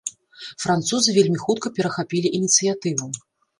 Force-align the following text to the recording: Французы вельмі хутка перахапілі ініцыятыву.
Французы 0.63 1.15
вельмі 1.17 1.37
хутка 1.45 1.73
перахапілі 1.77 2.35
ініцыятыву. 2.41 3.13